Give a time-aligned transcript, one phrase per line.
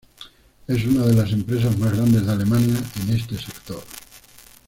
[0.67, 3.83] Es una de las empresas más grandes de Alemania en este sector.